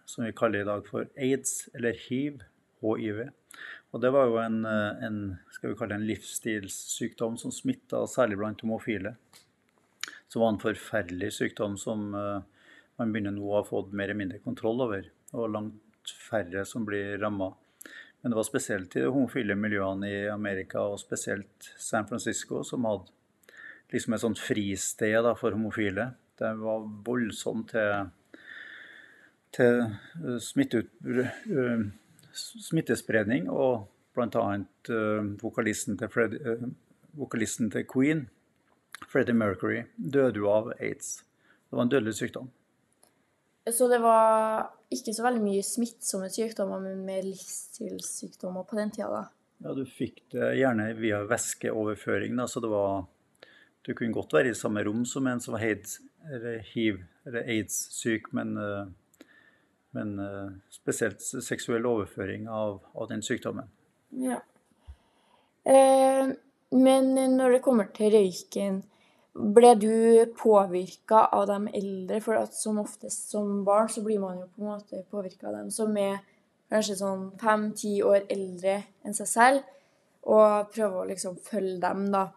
som 0.05 0.25
vi 0.25 0.33
kaller 0.35 0.61
i 0.61 0.67
dag 0.67 0.85
for 0.87 1.07
aids, 1.17 1.69
eller 1.73 1.97
hiv, 2.07 2.43
hiv. 2.83 3.23
Og 3.93 4.01
det 4.01 4.11
var 4.13 4.29
jo 4.29 4.39
en, 4.41 4.65
en 4.65 5.19
kalle 5.61 5.89
det 5.93 5.99
en 5.99 6.07
livsstilssykdom 6.07 7.37
som 7.39 7.53
smitta 7.53 8.03
særlig 8.09 8.39
blant 8.41 8.61
homofile. 8.65 9.15
Som 10.33 10.41
var 10.41 10.55
en 10.55 10.61
forferdelig 10.61 11.29
sykdom 11.35 11.77
som 11.77 12.07
man 12.09 13.11
begynner 13.13 13.35
nå 13.35 13.45
å 13.45 13.59
ha 13.59 13.65
fått 13.67 13.91
mer 13.93 14.09
eller 14.09 14.17
mindre 14.17 14.39
kontroll 14.41 14.81
over. 14.81 15.05
Og 15.37 15.51
langt 15.53 16.13
færre 16.25 16.65
som 16.65 16.85
blir 16.87 17.19
ramma. 17.21 17.51
Men 18.23 18.31
det 18.31 18.37
var 18.39 18.47
spesielt 18.47 18.95
i 18.95 19.01
de 19.03 19.11
homofile 19.11 19.55
miljøene 19.59 20.07
i 20.07 20.19
Amerika, 20.31 20.79
og 20.79 21.01
spesielt 21.01 21.73
San 21.77 22.07
Francisco, 22.07 22.61
som 22.63 22.85
hadde 22.87 23.11
liksom 23.91 24.15
et 24.15 24.23
sånt 24.23 24.39
fristed 24.39 25.17
da, 25.25 25.33
for 25.35 25.51
homofile. 25.51 26.05
Det 26.39 26.53
var 26.61 26.85
voldsomt 27.03 27.73
til, 27.73 28.07
til 29.57 29.83
uh, 30.23 31.83
smittespredning, 32.63 33.51
og 33.51 33.89
bl.a. 34.15 34.45
Uh, 34.87 35.35
vokalisten, 35.43 35.99
uh, 35.99 36.63
vokalisten 37.19 37.75
til 37.75 37.83
Queen, 37.91 38.23
Freddie 39.10 39.36
Mercury, 39.38 39.83
døde 39.95 40.41
jo 40.41 40.50
av 40.51 40.74
aids. 40.79 41.22
Det 41.69 41.77
var 41.77 41.88
en 41.88 41.91
dødelig 41.91 42.15
sykdom. 42.19 42.51
Så 43.72 43.88
det 43.88 44.01
var 44.03 44.67
ikke 44.91 45.13
så 45.15 45.24
veldig 45.24 45.41
mye 45.43 45.63
smittsomme 45.63 46.27
sykdommer, 46.31 46.81
men 46.83 47.05
mer 47.07 47.24
livsstilssykdommer 47.24 48.65
på 48.67 48.77
den 48.77 48.91
tida, 48.91 49.07
da? 49.10 49.24
Ja, 49.63 49.72
du 49.77 49.86
fikk 49.88 50.19
det 50.33 50.50
gjerne 50.60 50.89
via 50.98 51.22
væskeoverføring. 51.29 52.36
Da. 52.38 52.48
Så 52.51 52.63
det 52.63 52.72
var 52.74 53.05
Du 53.83 53.91
kunne 53.91 54.15
godt 54.15 54.31
være 54.31 54.53
i 54.53 54.55
samme 54.55 54.79
rom 54.88 55.01
som 55.03 55.25
en 55.27 55.41
som 55.43 55.57
var 55.57 55.65
AIDS, 55.67 55.98
eller 56.31 56.62
hiv 56.69 57.01
eller 57.27 57.50
aids-syk, 57.51 58.29
men, 58.31 58.53
eh, 58.57 58.86
men, 59.91 60.13
eh, 60.19 60.53
spesielt 60.72 61.19
seksuell 61.19 61.83
overføring 61.86 62.48
av, 62.48 62.79
av 62.95 63.10
den 63.10 63.19
sykdommen. 63.19 63.67
Ja. 64.10 64.39
Eh, 65.65 66.31
men 66.72 67.12
når 67.36 67.57
det 67.57 67.62
kommer 67.62 67.91
til 67.91 68.15
røyken 68.15 68.83
ble 69.33 69.73
du 69.81 70.25
påvirka 70.37 71.25
av 71.33 71.47
de 71.49 71.67
eldre? 71.73 72.19
For 72.21 72.37
at 72.37 72.53
som 72.57 72.79
oftest 72.83 73.31
som 73.33 73.63
barn 73.65 73.89
så 73.89 74.03
blir 74.05 74.21
man 74.21 74.39
jo 74.41 74.49
på 74.49 74.63
en 74.63 74.71
måte 74.75 75.03
påvirka 75.11 75.49
av 75.49 75.57
dem 75.61 75.71
som 75.73 75.97
er 75.97 76.21
kanskje 76.73 76.99
sånn 76.99 77.27
fem-ti 77.41 77.97
år 78.05 78.27
eldre 78.33 78.79
enn 79.05 79.17
seg 79.17 79.29
selv, 79.29 79.73
og 80.23 80.71
prøver 80.73 81.01
å 81.01 81.09
liksom 81.09 81.35
følge 81.43 81.81
dem, 81.83 82.07
da. 82.13 82.29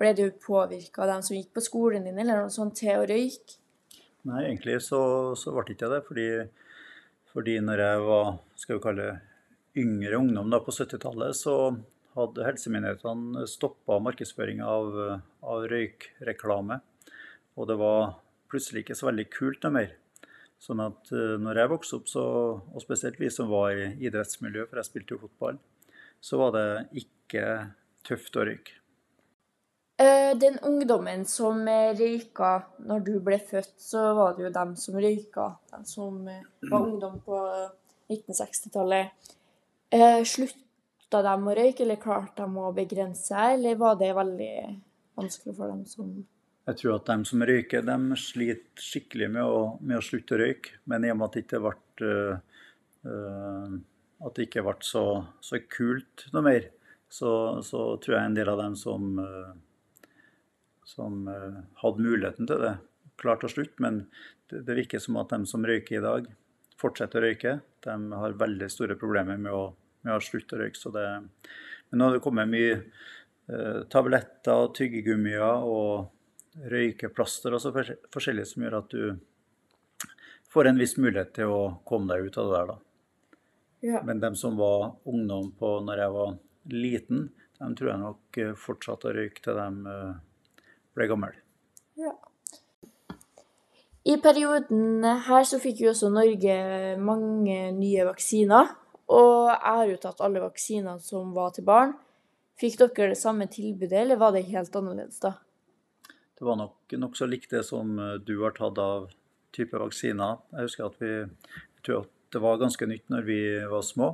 Ble 0.00 0.12
du 0.18 0.24
påvirka 0.42 1.04
av 1.04 1.10
dem 1.10 1.24
som 1.26 1.36
gikk 1.36 1.52
på 1.56 1.64
skolen 1.64 2.06
din, 2.06 2.18
eller 2.18 2.44
noe 2.44 2.52
sånt, 2.54 2.78
til 2.78 3.02
å 3.02 3.06
røyke? 3.08 3.58
Nei, 4.30 4.44
egentlig 4.46 4.78
så, 4.84 5.00
så 5.38 5.52
ble 5.54 5.74
ikke 5.74 5.90
det. 5.90 6.00
Fordi, 6.06 6.26
fordi 7.34 7.58
når 7.64 7.82
jeg 7.84 8.02
var 8.06 8.32
skal 8.62 8.78
vi 8.78 8.84
kalle 8.86 9.08
yngre 9.82 10.20
ungdom 10.20 10.52
da, 10.52 10.60
på 10.62 10.74
70-tallet, 10.74 11.36
så 11.36 11.56
hadde 12.16 12.44
helsemyndighetene 12.46 13.46
stoppa 13.48 13.98
markedsføring 14.04 14.60
av, 14.64 14.92
av 15.42 15.66
røykreklame. 15.70 16.78
Og 17.56 17.68
det 17.68 17.76
var 17.80 18.14
plutselig 18.52 18.84
ikke 18.84 18.96
så 18.98 19.08
veldig 19.08 19.26
kult 19.32 19.64
noe 19.64 19.76
mer. 19.78 19.94
Sånn 20.62 20.82
at 20.84 21.10
uh, 21.10 21.38
når 21.42 21.62
jeg 21.62 21.72
vokste 21.72 21.98
opp, 21.98 22.10
så, 22.10 22.24
og 22.62 22.84
spesielt 22.84 23.18
vi 23.20 23.30
som 23.34 23.50
var 23.50 23.74
i 23.74 23.88
idrettsmiljø, 24.06 24.68
for 24.68 24.78
jeg 24.78 24.90
spilte 24.90 25.16
jo 25.16 25.24
fotball, 25.24 25.58
så 26.22 26.38
var 26.38 26.54
det 26.54 26.66
ikke 27.02 27.46
tøft 28.06 28.38
å 28.38 28.46
røyke. 28.46 28.78
Uh, 30.02 30.32
den 30.38 30.56
ungdommen 30.66 31.26
som 31.28 31.66
røyka 31.66 32.52
når 32.86 33.04
du 33.08 33.12
ble 33.24 33.40
født, 33.42 33.74
så 33.82 34.12
var 34.18 34.36
det 34.36 34.46
jo 34.46 34.54
dem 34.54 34.74
som 34.78 34.98
røyka. 35.02 35.48
De 35.74 35.82
som 35.90 36.22
var 36.22 36.78
ungdom 36.78 37.18
på 37.26 37.42
1960-tallet. 38.12 39.34
Uh, 39.92 40.22
slutt 40.24 40.56
slutta 41.12 41.22
de 41.22 41.46
å 41.46 41.54
røyke, 41.54 41.84
eller 41.84 42.00
klarte 42.00 42.42
de 42.42 42.58
å 42.58 42.72
begrense 42.72 43.28
seg, 43.28 43.58
eller 43.58 43.76
var 43.76 43.96
det 44.00 44.12
veldig 44.16 44.80
vanskelig 45.16 45.56
for 45.56 45.68
dem 45.68 45.84
som 45.86 46.24
Jeg 46.64 46.76
tror 46.78 46.94
at 46.96 47.06
de 47.06 47.24
som 47.24 47.42
røyker, 47.42 47.82
de 47.82 48.16
sliter 48.16 48.80
skikkelig 48.80 49.28
med 49.30 49.44
å, 49.44 49.78
med 49.80 49.98
å 49.98 50.02
slutte 50.02 50.36
å 50.36 50.38
røyke. 50.38 50.78
Men 50.86 51.04
i 51.04 51.10
og 51.10 51.18
med 51.18 51.26
at 51.26 51.34
det 51.34 51.42
ikke 51.42 51.60
ble, 51.60 52.12
uh, 53.04 53.74
at 54.22 54.36
det 54.36 54.46
ikke 54.46 54.62
ble 54.62 54.76
så, 54.80 55.04
så, 55.40 55.58
kult 55.68 56.28
noe 56.32 56.44
mer, 56.46 56.70
så, 57.10 57.60
så, 57.66 57.98
tror 57.98 58.16
jeg 58.16 58.30
en 58.30 58.38
del 58.38 58.48
av 58.48 58.62
dem 58.62 58.76
som, 58.78 59.18
uh, 59.18 60.06
som 60.86 61.26
uh, 61.26 61.60
hadde 61.82 62.06
muligheten 62.06 62.46
til 62.46 62.62
det, 62.62 62.76
klarte 63.18 63.50
å 63.50 63.52
slutte. 63.52 63.82
Men 63.82 64.04
det, 64.48 64.62
det 64.62 64.78
virker 64.84 65.02
som 65.02 65.18
at 65.20 65.34
de 65.34 65.42
som 65.50 65.66
røyker 65.66 65.98
i 65.98 66.06
dag, 66.06 66.30
fortsetter 66.78 67.20
å 67.20 67.26
røyke. 67.26 67.58
De 67.82 67.98
har 68.22 68.38
veldig 68.38 68.70
store 68.70 68.94
problemer 68.98 69.36
med 69.38 69.50
å 69.50 69.72
med 70.02 70.16
å 70.16 70.22
slutte 70.22 70.56
å 70.56 70.62
røyke. 70.62 70.78
Så 70.78 70.92
det, 70.94 71.06
men 71.90 72.00
nå 72.00 72.08
har 72.08 72.16
det 72.16 72.24
kommet 72.24 72.50
mye 72.50 72.78
eh, 72.78 73.82
tabletter, 73.92 74.70
tyggegummier 74.78 75.66
og 75.66 76.64
røykeplaster 76.72 77.54
og 77.56 77.62
så 77.64 77.72
forskjellig 77.72 78.44
som 78.48 78.64
gjør 78.66 78.78
at 78.82 78.92
du 78.92 79.04
får 80.52 80.68
en 80.68 80.80
viss 80.80 80.98
mulighet 81.00 81.32
til 81.38 81.52
å 81.52 81.60
komme 81.88 82.12
deg 82.12 82.28
ut 82.28 82.40
av 82.40 82.50
det 82.50 82.58
der. 82.58 82.72
da. 82.72 82.80
Ja. 83.82 84.02
Men 84.06 84.20
dem 84.22 84.36
som 84.38 84.58
var 84.60 84.92
ungdom 85.08 85.52
på 85.58 85.78
når 85.82 86.04
jeg 86.04 86.14
var 86.16 86.34
liten, 86.70 87.22
dem 87.58 87.72
tror 87.78 87.90
jeg 87.92 88.02
nok 88.02 88.42
eh, 88.42 88.52
fortsatte 88.58 89.08
å 89.10 89.16
røyke 89.16 89.42
til 89.42 89.58
de 89.58 89.94
eh, 89.94 90.68
ble 90.94 91.08
gamle. 91.10 91.32
Ja. 91.98 92.12
I 94.02 94.16
perioden 94.22 95.04
her 95.26 95.44
så 95.46 95.60
fikk 95.62 95.84
jo 95.84 95.92
også 95.92 96.10
Norge 96.10 96.54
mange 96.98 97.58
nye 97.76 98.06
vaksiner. 98.08 98.72
Og 99.10 99.50
jeg 99.50 99.76
har 99.78 99.86
jo 99.90 100.00
tatt 100.02 100.20
alle 100.24 100.42
vaksinene 100.42 101.00
som 101.02 101.32
var 101.36 101.54
til 101.56 101.66
barn. 101.66 101.94
Fikk 102.60 102.78
dere 102.78 103.12
det 103.12 103.18
samme 103.18 103.48
tilbudet, 103.50 103.96
eller 104.04 104.20
var 104.20 104.34
det 104.34 104.44
helt 104.50 104.76
annerledes 104.78 105.18
da? 105.22 105.34
Det 106.38 106.46
var 106.46 106.58
nok 106.58 106.94
nokså 106.98 107.26
likt 107.30 107.52
det 107.54 107.64
som 107.66 107.98
eh, 107.98 108.18
du 108.22 108.36
har 108.42 108.54
tatt 108.56 108.78
av 108.82 109.10
type 109.54 109.78
vaksiner. 109.78 110.40
Jeg 110.52 110.68
husker 110.68 110.88
at 110.88 111.00
vi 111.02 111.12
jeg 111.12 111.84
tror 111.86 112.04
at 112.04 112.12
det 112.32 112.40
var 112.42 112.60
ganske 112.60 112.86
nytt 112.88 113.10
når 113.12 113.26
vi 113.26 113.40
var 113.70 113.84
små. 113.86 114.12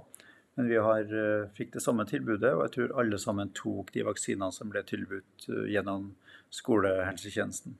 Men 0.58 0.68
vi 0.68 0.80
har, 0.82 1.04
eh, 1.06 1.48
fikk 1.54 1.72
det 1.76 1.82
samme 1.84 2.04
tilbudet, 2.08 2.50
og 2.54 2.64
jeg 2.66 2.74
tror 2.74 2.96
alle 3.00 3.18
sammen 3.22 3.52
tok 3.54 3.92
de 3.94 4.02
vaksinene 4.06 4.52
som 4.52 4.72
ble 4.72 4.82
tilbudt 4.82 5.48
eh, 5.48 5.68
gjennom 5.74 6.10
skolehelsetjenesten. 6.50 7.76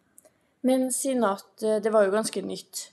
Men 0.68 0.88
siden 0.92 1.24
at 1.24 1.64
det 1.82 1.92
var 1.92 2.04
jo 2.04 2.12
ganske 2.12 2.42
nytt, 2.42 2.90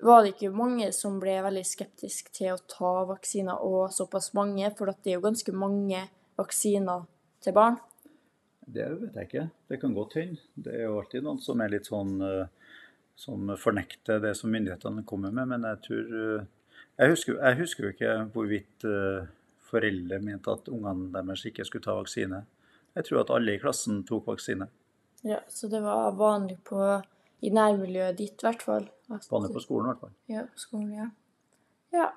var 0.00 0.22
det 0.22 0.34
ikke 0.34 0.54
mange 0.54 0.90
som 0.94 1.18
ble 1.22 1.34
veldig 1.42 1.64
skeptiske 1.66 2.30
til 2.34 2.54
å 2.54 2.62
ta 2.70 2.92
vaksiner, 3.08 3.58
og 3.58 3.90
såpass 3.94 4.30
mange? 4.38 4.70
For 4.78 4.90
det 4.90 5.10
er 5.12 5.18
jo 5.18 5.24
ganske 5.24 5.54
mange 5.54 6.04
vaksiner 6.38 7.06
til 7.42 7.56
barn. 7.56 7.80
Det 8.68 8.84
vet 9.00 9.16
jeg 9.16 9.30
ikke. 9.30 9.48
Det 9.68 9.80
kan 9.80 9.96
godt 9.96 10.18
hende. 10.20 10.42
Det 10.54 10.76
er 10.76 10.86
jo 10.86 11.00
alltid 11.00 11.24
noen 11.24 11.40
som 11.42 11.64
er 11.64 11.72
litt 11.72 11.88
sånn 11.88 12.14
eh, 12.22 12.46
som 13.18 13.50
fornekter 13.58 14.20
det 14.22 14.34
som 14.38 14.52
myndighetene 14.54 15.02
kommer 15.08 15.34
med, 15.34 15.50
men 15.50 15.66
jeg 15.66 15.82
tror 15.88 16.14
eh, 16.20 16.46
Jeg 16.98 17.12
husker, 17.12 17.36
jeg 17.38 17.58
husker 17.60 17.84
jo 17.84 17.90
ikke 17.94 18.14
hvorvidt 18.34 18.84
eh, 18.86 19.26
foreldre 19.68 20.18
mente 20.18 20.50
at 20.50 20.70
ungene 20.70 21.12
deres 21.14 21.44
ikke 21.46 21.66
skulle 21.66 21.84
ta 21.84 21.94
vaksine. 21.94 22.40
Jeg 22.98 23.06
tror 23.06 23.20
at 23.22 23.30
alle 23.34 23.54
i 23.54 23.60
klassen 23.62 24.00
tok 24.06 24.26
vaksine. 24.32 24.66
Ja, 25.26 25.38
så 25.48 25.70
det 25.70 25.80
var 25.84 26.16
vanlig 26.18 26.58
på 26.66 26.80
i 27.40 27.50
nærmiljøet 27.54 28.18
ditt, 28.18 28.40
i 28.42 28.46
hvert 28.48 28.62
fall. 28.62 28.88
Vanlig 29.08 29.52
på 29.54 29.62
skolen, 29.64 29.86
i 29.86 29.92
hvert 29.92 30.00
fall. 30.04 30.14
Ja, 30.28 30.46
på 30.48 30.64
skolen, 30.64 30.94
ja. 30.94 31.10
Ja. 31.94 32.08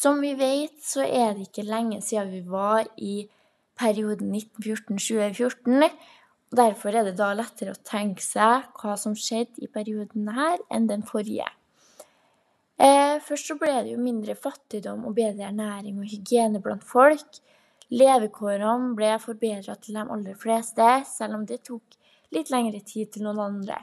Som 0.00 0.22
vi 0.24 0.32
vet, 0.38 0.78
så 0.80 1.04
er 1.04 1.34
det 1.36 1.50
ikke 1.50 1.66
lenge 1.68 2.00
siden 2.00 2.30
vi 2.32 2.40
var 2.48 2.86
i 2.96 3.26
perioden 3.76 4.32
1914-2014. 4.32 5.90
Derfor 6.56 6.96
er 6.96 7.04
det 7.06 7.18
da 7.18 7.34
lettere 7.36 7.74
å 7.74 7.82
tenke 7.84 8.24
seg 8.24 8.70
hva 8.80 8.96
som 8.98 9.12
skjedde 9.18 9.60
i 9.60 9.68
perioden 9.68 10.30
her, 10.34 10.56
enn 10.72 10.88
den 10.88 11.04
forrige. 11.06 11.46
Eh, 12.80 13.18
først 13.20 13.50
så 13.50 13.56
ble 13.60 13.74
det 13.84 13.92
jo 13.92 14.00
mindre 14.00 14.36
fattigdom 14.38 15.04
og 15.08 15.16
bedre 15.18 15.50
ernæring 15.50 15.98
og 16.00 16.08
hygiene 16.08 16.62
blant 16.64 16.84
folk. 16.86 17.40
Levekårene 17.92 18.94
ble 18.96 19.10
forbedra 19.20 19.74
til 19.76 19.98
de 19.98 20.04
aller 20.14 20.36
fleste, 20.38 20.86
selv 21.10 21.40
om 21.40 21.44
det 21.46 21.60
tok 21.66 21.98
litt 22.32 22.52
lengre 22.54 22.80
tid 22.86 23.10
til 23.12 23.26
noen 23.26 23.42
andre. 23.44 23.82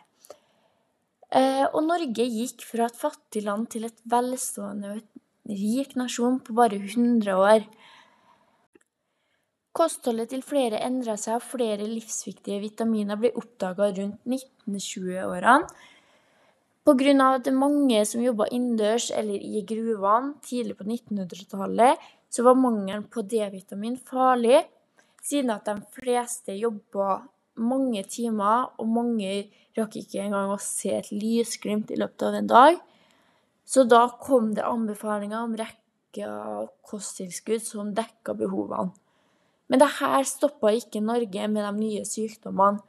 Eh, 1.28 1.66
og 1.68 1.82
Norge 1.84 2.24
gikk 2.24 2.64
fra 2.64 2.88
et 2.88 2.98
fattig 2.98 3.44
land 3.46 3.68
til 3.74 3.86
et 3.86 4.00
velstående 4.08 4.94
og 4.94 5.02
et 5.02 5.60
rik 5.60 5.94
nasjon 6.00 6.40
på 6.44 6.56
bare 6.56 6.80
100 6.80 7.36
år. 7.36 7.68
Kostholdet 9.78 10.32
til 10.32 10.42
flere 10.42 10.80
endra 10.82 11.18
seg, 11.20 11.38
og 11.38 11.46
flere 11.46 11.86
livsviktige 11.86 12.64
vitaminer 12.64 13.20
ble 13.20 13.30
oppdaga 13.38 13.92
rundt 14.00 14.24
1920-årene. 14.26 15.68
Pga. 16.88 17.36
at 17.36 17.44
det 17.44 17.52
er 17.52 17.60
mange 17.60 18.06
som 18.08 18.22
jobba 18.24 18.46
innendørs 18.48 19.10
eller 19.12 19.42
i 19.44 19.64
gruvene 19.68 20.38
tidlig 20.40 20.78
på 20.80 20.86
1900-tallet, 20.88 21.98
så 22.32 22.44
var 22.48 22.56
mangelen 22.56 23.04
på 23.12 23.26
D-vitamin 23.28 23.98
farlig, 24.00 24.62
siden 25.22 25.52
at 25.52 25.68
de 25.68 25.82
fleste 25.92 26.56
jobba 26.56 27.26
mange 27.60 28.06
timer, 28.08 28.70
og 28.80 28.88
mange 28.88 29.50
rakk 29.76 29.98
ikke 30.00 30.22
engang 30.24 30.54
å 30.54 30.62
se 30.64 30.94
et 30.96 31.12
lysglimt 31.12 31.92
i 31.92 32.00
løpet 32.00 32.24
av 32.24 32.38
en 32.40 32.48
dag. 32.48 32.80
Så 33.68 33.84
da 33.84 34.06
kom 34.22 34.54
det 34.56 34.64
anbefalinger 34.64 35.44
om 35.44 35.58
rekke 35.60 36.24
av 36.24 36.70
kosttilskudd 36.88 37.66
som 37.66 37.92
dekka 37.98 38.38
behovene. 38.38 38.94
Men 39.68 39.82
det 39.84 39.90
her 40.00 40.24
stoppa 40.24 40.72
ikke 40.72 41.04
Norge 41.04 41.50
med 41.52 41.66
de 41.66 41.74
nye 41.82 42.06
sykdommene. 42.08 42.80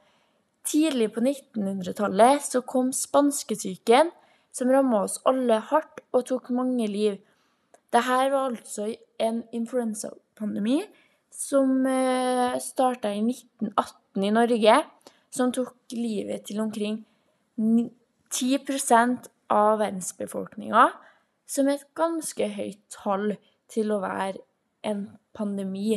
Tidlig 0.68 1.12
på 1.14 1.22
1900-tallet 1.24 2.44
så 2.44 2.60
kom 2.68 2.92
spanskesyken, 2.92 4.10
som 4.52 4.70
ramma 4.72 5.04
oss 5.06 5.16
alle 5.28 5.60
hardt 5.70 6.02
og 6.12 6.26
tok 6.28 6.50
mange 6.52 6.88
liv. 6.90 7.18
Dette 7.88 8.02
var 8.32 8.50
altså 8.50 8.90
en 9.22 9.42
influensapandemi 9.54 10.82
som 11.32 11.86
starta 12.60 13.12
i 13.14 13.22
1918 13.22 14.26
i 14.26 14.32
Norge, 14.34 14.76
som 15.30 15.52
tok 15.54 15.94
livet 15.94 16.44
til 16.48 16.60
omkring 16.60 17.00
10% 17.58 19.30
av 19.54 19.78
verdensbefolkninga, 19.80 20.88
som 21.48 21.68
er 21.68 21.78
et 21.78 21.88
ganske 21.96 22.50
høyt 22.58 22.80
tall 22.92 23.32
til 23.72 23.92
å 23.94 24.02
være 24.04 24.42
en 24.88 25.06
pandemi. 25.36 25.96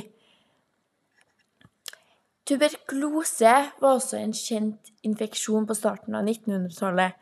Tuberkulose 2.51 3.51
var 3.79 3.93
også 3.95 4.17
en 4.19 4.33
kjent 4.35 4.89
infeksjon 5.07 5.63
på 5.69 5.75
starten 5.77 6.17
av 6.19 6.25
1900-tallet. 6.27 7.15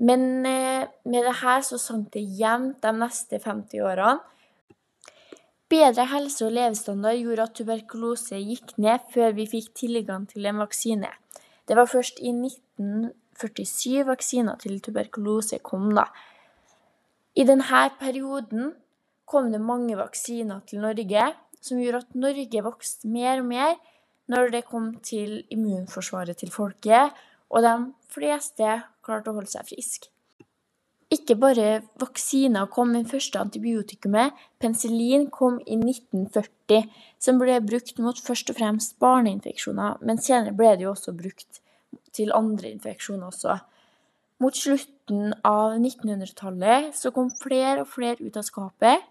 Men 0.00 0.40
med 0.40 0.88
det 1.04 1.34
her 1.42 1.60
så 1.66 1.76
sank 1.78 2.14
det 2.14 2.22
jevnt 2.38 2.78
de 2.80 2.92
neste 2.96 3.42
50 3.44 3.84
årene. 3.84 4.22
Bedre 5.68 6.08
helse 6.08 6.46
og 6.46 6.56
levestandard 6.56 7.20
gjorde 7.20 7.44
at 7.44 7.54
tuberkulose 7.58 8.40
gikk 8.40 8.74
ned 8.80 9.04
før 9.12 9.36
vi 9.36 9.46
fikk 9.52 9.70
tilgang 9.76 10.24
til 10.32 10.48
en 10.48 10.60
vaksine. 10.62 11.12
Det 11.68 11.76
var 11.76 11.88
først 11.90 12.24
i 12.24 12.32
1947 12.32 14.04
vaksiner 14.08 14.60
til 14.64 14.80
tuberkulose 14.80 15.60
kom, 15.64 15.90
da. 15.92 16.08
I 17.36 17.44
denne 17.44 17.88
perioden 18.00 18.72
kom 19.28 19.52
det 19.52 19.60
mange 19.60 19.96
vaksiner 20.00 20.64
til 20.68 20.84
Norge, 20.84 21.32
som 21.60 21.80
gjorde 21.80 22.06
at 22.06 22.16
Norge 22.16 22.64
vokste 22.64 23.12
mer 23.12 23.44
og 23.44 23.50
mer 23.52 23.74
når 24.30 24.50
det 24.54 24.64
kom 24.68 24.94
til 25.04 25.42
immunforsvaret 25.52 26.38
til 26.40 26.52
folket, 26.52 27.12
og 27.50 27.62
de 27.64 27.74
fleste 28.14 28.80
klarte 29.04 29.30
å 29.30 29.38
holde 29.38 29.52
seg 29.52 29.68
friske. 29.68 30.10
Ikke 31.12 31.36
bare 31.38 31.82
vaksiner 32.00 32.66
kom, 32.72 32.94
men 32.94 33.04
første 33.06 33.38
antibiotikumet, 33.38 34.32
penicillin, 34.58 35.28
kom 35.30 35.60
i 35.62 35.76
1940, 35.76 36.88
som 37.22 37.38
ble 37.38 37.58
brukt 37.62 38.00
mot 38.02 38.18
først 38.18 38.50
og 38.50 38.58
fremst 38.58 38.96
barneinfeksjoner, 39.02 40.00
men 40.02 40.18
senere 40.22 40.56
ble 40.56 40.72
det 40.74 40.86
jo 40.86 40.94
også 40.94 41.14
brukt 41.14 41.60
til 42.16 42.32
andre 42.34 42.72
infeksjoner 42.72 43.28
også. 43.28 43.58
Mot 44.42 44.56
slutten 44.58 45.34
av 45.46 45.76
1900-tallet 45.76 46.96
så 46.98 47.12
kom 47.14 47.30
flere 47.30 47.84
og 47.84 47.92
flere 47.92 48.24
ut 48.24 48.40
av 48.40 48.46
skapet, 48.46 49.04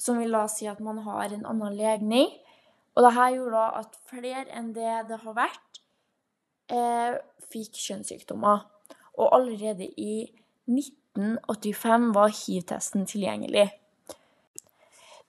som 0.00 0.18
vil 0.22 0.32
da 0.34 0.46
si 0.50 0.70
at 0.70 0.80
man 0.82 1.02
har 1.04 1.34
en 1.34 1.44
annen 1.50 1.76
legning. 1.76 2.30
Og 2.92 3.06
dette 3.06 3.28
gjorde 3.34 3.56
da 3.56 3.66
at 3.80 3.98
flere 4.10 4.46
enn 4.52 4.72
det 4.76 4.96
det 5.08 5.20
har 5.24 5.36
vært, 5.36 5.82
fikk 7.52 7.78
kjønnssykdommer. 7.80 8.64
Og 9.20 9.36
allerede 9.36 9.88
i 10.00 10.24
1985 10.68 12.10
var 12.16 12.32
hiv-testen 12.32 13.06
tilgjengelig. 13.08 13.70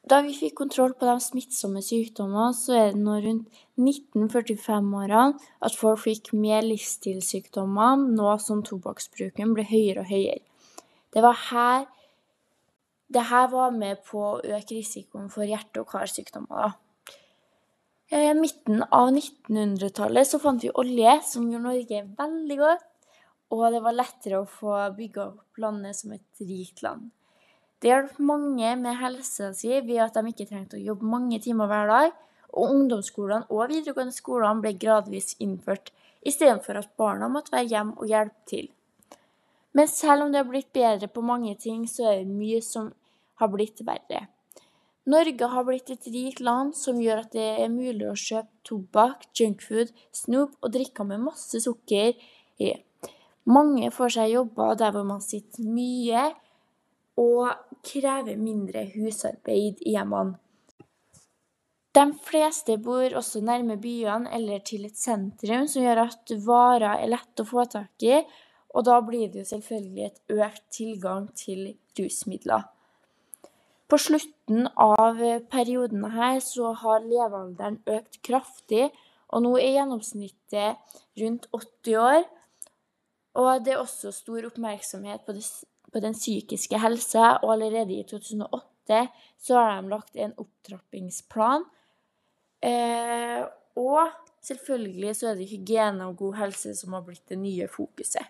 Da 0.04 0.19
vi 0.19 0.34
fikk 0.36 0.58
kontroll 0.60 0.91
på 0.99 1.08
de 1.08 1.15
smittsomme 1.23 1.80
sykdommene, 1.84 2.52
så 2.52 2.76
er 2.76 2.89
det 2.91 2.99
nå 2.99 3.15
rundt 3.23 3.62
1945-årene 3.80 5.39
at 5.63 5.78
folk 5.80 6.02
fikk 6.04 6.34
mer 6.36 6.65
livsstilssykdommer, 6.67 8.04
nå 8.12 8.34
som 8.43 8.65
tobakksbruken 8.67 9.56
ble 9.56 9.63
høyere 9.69 10.04
og 10.04 10.12
høyere. 10.12 10.43
Det 11.15 11.23
var 11.23 11.39
her 11.47 11.86
det 13.13 13.23
her 13.30 13.47
var 13.52 13.71
med 13.76 13.99
på 14.08 14.21
å 14.26 14.39
øke 14.41 14.73
risikoen 14.73 15.30
for 15.32 15.45
hjerte- 15.45 15.84
og 15.84 15.91
karsykdommer, 15.91 16.65
da. 16.65 16.83
I 18.13 18.34
midten 18.38 18.84
av 18.93 19.08
1900-tallet 19.10 20.28
så 20.30 20.38
fant 20.38 20.62
vi 20.62 20.69
olje, 20.78 21.15
som 21.26 21.47
gjorde 21.49 21.63
Norge 21.63 22.02
veldig 22.19 22.58
godt, 22.60 22.84
og 23.56 23.63
det 23.73 23.80
var 23.82 23.95
lettere 23.95 24.41
å 24.43 24.49
få 24.49 24.76
bygga 24.93 25.23
opp 25.32 25.62
landet 25.63 25.97
som 25.97 26.13
et 26.13 26.43
rikt 26.45 26.84
land. 26.86 27.08
Det 27.82 27.89
hjalp 27.89 28.19
mange 28.21 28.76
med 28.84 28.99
helsa 28.99 29.49
si 29.58 29.71
ved 29.88 30.04
at 30.06 30.19
de 30.19 30.30
ikke 30.30 30.45
trengte 30.52 30.78
å 30.78 30.84
jobbe 30.84 31.10
mange 31.10 31.39
timer 31.41 31.71
hver 31.71 31.89
dag, 31.89 32.13
og 32.54 32.76
ungdomsskolene 32.76 33.49
og 33.49 33.73
videregående 33.73 34.13
skolene 34.13 34.62
ble 34.62 34.76
gradvis 34.78 35.34
innført, 35.41 35.89
istedenfor 36.21 36.84
at 36.84 36.93
barna 37.02 37.32
måtte 37.34 37.56
være 37.56 37.71
hjemme 37.71 37.97
og 37.97 38.13
hjelpe 38.13 38.45
til. 38.54 38.69
Men 39.73 39.89
selv 39.89 40.28
om 40.28 40.30
det 40.30 40.43
har 40.43 40.52
blitt 40.54 40.69
bedre 40.69 41.10
på 41.10 41.26
mange 41.26 41.58
ting, 41.58 41.89
så 41.89 42.12
er 42.12 42.21
det 42.21 42.30
mye 42.30 42.62
som 42.62 42.93
har 43.41 43.49
blitt 43.49 43.82
verre. 43.82 44.28
Norge 45.03 45.47
har 45.51 45.65
blitt 45.67 45.89
et 45.91 46.05
rikt 46.07 46.39
land 46.39 46.77
som 46.79 47.01
gjør 47.01 47.25
at 47.25 47.33
det 47.35 47.47
er 47.65 47.71
mulig 47.71 48.05
å 48.07 48.15
kjøpe 48.15 48.63
tobakk, 48.63 49.25
junkfood, 49.35 49.91
snop 50.15 50.55
og 50.63 50.71
drikker 50.71 51.07
med 51.09 51.25
masse 51.25 51.59
sukker 51.65 52.13
i. 52.63 52.71
Mange 53.51 53.89
får 53.91 54.15
seg 54.15 54.31
jobber 54.37 54.77
der 54.79 54.93
hvor 54.95 55.03
man 55.07 55.19
sitter 55.23 55.67
mye 55.67 56.29
og 57.19 57.51
krever 57.83 58.39
mindre 58.39 58.85
husarbeid 58.93 59.83
i 59.83 59.97
hjemmene. 59.97 60.39
De 61.93 62.07
fleste 62.25 62.79
bor 62.81 63.13
også 63.19 63.43
nærme 63.45 63.75
byene 63.77 64.31
eller 64.33 64.63
til 64.65 64.87
et 64.87 64.97
sentrum 64.97 65.67
som 65.69 65.83
gjør 65.83 66.07
at 66.07 66.31
varer 66.47 66.95
er 66.95 67.11
lett 67.11 67.43
å 67.43 67.45
få 67.45 67.67
tak 67.69 68.07
i, 68.07 68.23
og 68.73 68.87
da 68.87 68.95
blir 69.05 69.27
det 69.29 69.43
jo 69.43 69.49
selvfølgelig 69.51 70.07
et 70.07 70.39
økt 70.39 70.63
tilgang 70.73 71.27
til 71.37 71.67
rusmidler. 71.99 72.65
På 73.93 73.99
slutten 74.01 74.65
av 74.82 75.19
perioden 75.53 76.08
her 76.15 76.39
så 76.41 76.71
har 76.82 77.03
levealderen 77.06 77.75
økt 77.86 78.17
kraftig, 78.25 78.88
og 79.29 79.43
nå 79.45 79.51
er 79.62 79.75
gjennomsnittet 79.75 80.97
rundt 81.21 81.45
80 81.53 81.99
år. 82.01 82.23
Og 83.38 83.51
det 83.62 83.75
er 83.75 83.84
også 83.84 84.10
stor 84.15 84.47
oppmerksomhet 84.49 85.21
på 85.27 85.38
det 85.38 85.45
på 85.93 86.01
den 86.01 86.17
psykiske 86.17 86.79
helsa, 86.82 87.36
og 87.45 87.53
allerede 87.53 87.93
i 87.93 88.08
2008 88.10 89.03
så 89.38 89.62
har 89.62 89.75
de 89.77 89.93
lagt 89.93 90.17
en 90.17 90.34
opptrappingsplan. 90.41 91.69
Og 93.77 94.15
selvfølgelig 94.41 95.15
så 95.19 95.36
er 95.36 95.38
det 95.38 95.51
hygiene 95.53 96.10
og 96.10 96.17
god 96.17 96.39
helse 96.41 96.73
som 96.82 96.97
har 96.97 97.06
blitt 97.06 97.29
det 97.29 97.38
nye 97.45 97.69
fokuset. 97.69 98.25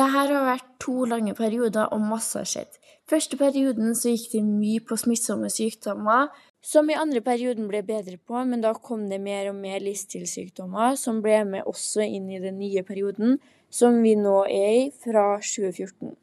Det 0.00 0.06
her 0.08 0.30
har 0.32 0.46
vært 0.46 0.68
to 0.80 1.02
lange 1.04 1.34
perioder, 1.36 1.90
og 1.92 2.00
masse 2.00 2.38
har 2.38 2.46
skjedd. 2.48 2.78
Første 3.10 3.36
perioden 3.36 3.92
så 3.98 4.14
gikk 4.14 4.30
det 4.32 4.40
mye 4.46 4.80
på 4.86 4.96
smittsomme 4.96 5.50
sykdommer, 5.52 6.30
som 6.64 6.88
i 6.88 6.96
andre 6.96 7.20
perioden 7.20 7.66
ble 7.68 7.82
bedre 7.84 8.16
på, 8.16 8.38
men 8.48 8.64
da 8.64 8.72
kom 8.72 9.10
det 9.10 9.18
mer 9.20 9.50
og 9.50 9.58
mer 9.60 9.82
livsstilssykdommer, 9.84 10.96
som 10.96 11.20
ble 11.20 11.42
med 11.50 11.68
også 11.68 12.06
inn 12.06 12.32
i 12.32 12.40
den 12.40 12.56
nye 12.62 12.84
perioden, 12.86 13.36
som 13.68 14.00
vi 14.00 14.14
nå 14.16 14.38
er 14.48 14.72
i, 14.78 14.88
fra 15.04 15.26
2014. 15.44 16.16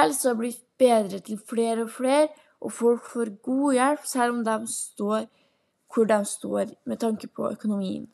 Helsa 0.00 0.32
har 0.32 0.40
blitt 0.42 0.64
bedre 0.82 1.22
til 1.22 1.38
flere 1.38 1.86
og 1.86 1.94
flere, 2.00 2.28
og 2.58 2.74
folk 2.82 3.06
får 3.14 3.34
god 3.46 3.78
hjelp 3.78 4.10
selv 4.10 4.38
om 4.40 4.44
de 4.48 4.58
står 4.74 5.28
hvor 5.90 6.06
de 6.10 6.22
står 6.26 6.74
med 6.86 6.98
tanke 7.02 7.30
på 7.30 7.46
økonomien. 7.54 8.08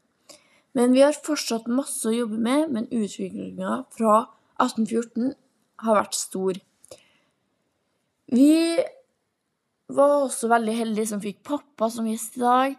Men 0.76 0.92
vi 0.92 1.00
har 1.00 1.16
fortsatt 1.16 1.72
masse 1.72 2.04
å 2.04 2.12
jobbe 2.12 2.36
med, 2.36 2.68
men 2.68 2.92
utviklinga 2.92 3.84
fra 3.96 4.26
1814 4.62 5.34
har 5.84 5.98
vært 5.98 6.16
stor. 6.16 6.60
Vi 8.32 8.52
var 9.92 10.14
også 10.24 10.50
veldig 10.50 10.74
heldige 10.74 11.10
som 11.12 11.22
fikk 11.22 11.42
pappa 11.46 11.90
som 11.92 12.08
gjest 12.08 12.38
i 12.38 12.42
dag, 12.42 12.78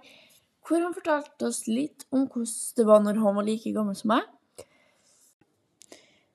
hvor 0.68 0.84
han 0.84 0.96
fortalte 0.96 1.48
oss 1.48 1.64
litt 1.70 2.04
om 2.12 2.26
hvordan 2.28 2.76
det 2.76 2.88
var 2.90 3.06
når 3.06 3.22
han 3.24 3.38
var 3.40 3.48
like 3.48 3.72
gammel 3.76 3.96
som 3.96 4.12
meg. 4.16 4.26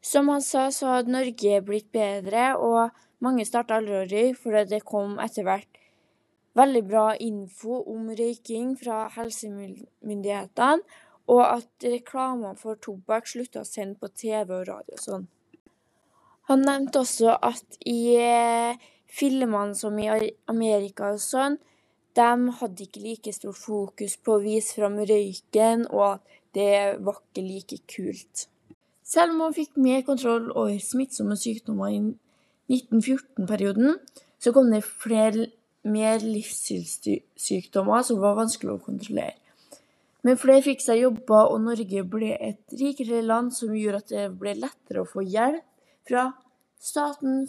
Som 0.02 0.32
han 0.32 0.42
sa, 0.42 0.66
så 0.74 0.96
hadde 0.96 1.12
Norge 1.14 1.60
blitt 1.62 1.92
bedre, 1.94 2.56
og 2.56 2.90
mange 3.22 3.44
starta 3.46 3.78
aldri 3.78 4.32
fordi 4.34 4.64
det 4.72 4.82
kom 4.88 5.18
etter 5.22 5.46
hvert 5.46 5.78
veldig 6.58 6.82
bra 6.88 7.04
info 7.22 7.78
om 7.88 8.10
røyking 8.16 8.74
fra 8.80 9.06
helsemyndighetene, 9.14 10.82
og 11.32 11.42
at 11.46 11.86
reklamene 11.86 12.58
for 12.60 12.80
tobakk 12.82 13.30
slutta 13.30 13.62
å 13.62 13.68
sende 13.68 13.96
på 14.00 14.10
TV 14.12 14.52
og 14.58 14.66
radio 14.68 14.98
og 14.98 15.02
sånn. 15.02 15.26
Han 16.50 16.64
nevnte 16.66 17.02
også 17.04 17.36
at 17.38 17.78
i 17.88 18.16
filmene 19.12 19.76
som 19.78 19.98
i 20.02 20.08
Amerika 20.50 21.12
og 21.14 21.22
sånn, 21.22 21.58
de 22.12 22.54
hadde 22.58 22.84
ikke 22.84 23.00
like 23.00 23.32
stort 23.32 23.56
fokus 23.56 24.18
på 24.20 24.36
å 24.36 24.42
vise 24.42 24.76
fram 24.76 24.98
røyken, 25.00 25.86
og 25.88 26.18
at 26.18 26.40
det 26.52 26.98
var 27.00 27.22
ikke 27.22 27.44
like 27.46 27.78
kult. 27.88 28.48
Selv 29.02 29.32
om 29.32 29.46
man 29.46 29.56
fikk 29.56 29.78
mer 29.80 30.02
kontroll 30.04 30.50
over 30.50 30.76
smittsomme 30.80 31.36
sykdommer 31.40 31.92
i 31.92 32.02
1914-perioden, 32.72 33.96
så 34.42 34.52
kom 34.52 34.70
det 34.72 34.84
flere 34.84 35.48
mer 35.88 36.22
livsstilssykdommer 36.22 38.04
som 38.06 38.20
var 38.22 38.36
vanskelig 38.38 38.76
å 38.76 38.82
kontrollere. 38.84 39.38
Men 40.22 40.38
flere 40.38 40.62
fikk 40.62 40.82
seg 40.84 41.02
jobber, 41.02 41.50
og 41.50 41.64
Norge 41.64 42.04
ble 42.06 42.34
et 42.36 42.76
rikere 42.78 43.22
land 43.26 43.50
som 43.54 43.74
gjorde 43.74 44.02
at 44.02 44.12
det 44.12 44.26
ble 44.38 44.54
lettere 44.60 45.02
å 45.02 45.08
få 45.08 45.24
hjelp 45.26 45.64
fra 46.06 46.28
staten, 46.82 47.46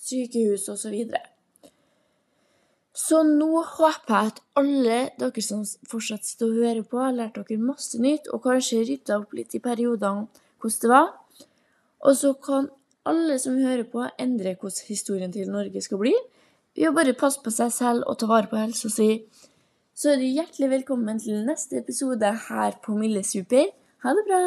sykehus 0.00 0.66
osv. 0.72 0.96
Så, 0.96 1.20
så 2.96 3.22
nå 3.26 3.62
håper 3.76 4.14
jeg 4.14 4.32
at 4.32 4.42
alle 4.58 4.98
dere 5.20 5.44
som 5.44 5.62
fortsatt 5.90 6.26
sitter 6.26 6.50
og 6.50 6.62
hører 6.64 6.82
på, 6.86 6.98
har 7.02 7.14
lært 7.14 7.38
dere 7.38 7.62
masse 7.62 8.00
nytt, 8.02 8.30
og 8.34 8.42
kanskje 8.46 8.82
rydda 8.88 9.20
opp 9.22 9.36
litt 9.38 9.54
i 9.54 9.62
periodene 9.62 10.26
hvordan 10.60 10.82
det 10.82 10.92
var. 10.92 11.10
Og 12.00 12.16
så 12.16 12.34
kan 12.42 12.70
alle 13.08 13.38
som 13.38 13.58
hører 13.60 13.86
på, 13.88 14.02
endre 14.18 14.56
hvordan 14.56 14.88
historien 14.88 15.32
til 15.32 15.50
Norge 15.52 15.82
skal 15.84 16.00
bli. 16.00 16.14
Ved 16.76 16.90
å 16.90 16.96
bare 16.96 17.16
passe 17.18 17.40
på 17.42 17.52
seg 17.52 17.72
selv 17.74 18.06
og 18.08 18.18
ta 18.20 18.28
vare 18.30 18.50
på 18.50 18.58
helsa 18.60 18.90
si. 18.92 19.10
Så 20.00 20.14
er 20.14 20.16
du 20.16 20.22
hjertelig 20.24 20.70
velkommen 20.72 21.18
til 21.20 21.42
neste 21.44 21.76
episode 21.82 22.30
her 22.46 22.78
på 22.80 22.94
Milde 22.96 23.20
Super. 23.20 23.68
Ha 24.00 24.14
det 24.16 24.24
bra! 24.30 24.40